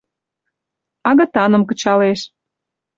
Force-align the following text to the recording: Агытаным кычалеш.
Агытаным 1.09 1.63
кычалеш. 1.69 2.19